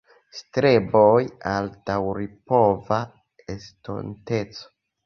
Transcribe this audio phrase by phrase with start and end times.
[0.37, 1.19] Streboj
[1.51, 3.01] al daŭripova
[3.59, 4.71] estonteco.